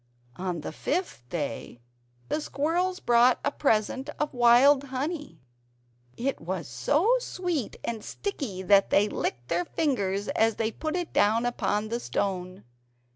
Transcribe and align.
On 0.35 0.61
the 0.61 0.71
fifth 0.71 1.29
day 1.29 1.79
the 2.27 2.41
squirrels 2.41 2.99
brought 2.99 3.39
a 3.45 3.51
present 3.51 4.09
of 4.17 4.33
wild 4.33 4.85
honey; 4.85 5.43
it 6.17 6.41
was 6.41 6.67
so 6.67 7.19
sweet 7.19 7.75
and 7.83 8.03
sticky 8.03 8.63
that 8.63 8.89
they 8.89 9.07
licked 9.07 9.47
their 9.49 9.65
fingers 9.65 10.27
as 10.29 10.55
they 10.55 10.71
put 10.71 10.95
it 10.95 11.13
down 11.13 11.45
upon 11.45 11.89
the 11.89 11.99
stone. 11.99 12.63